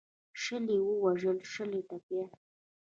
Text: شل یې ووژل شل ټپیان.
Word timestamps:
شل 0.41 0.65
یې 0.73 0.79
ووژل 0.87 1.37
شل 1.51 1.71
ټپیان. 1.89 2.29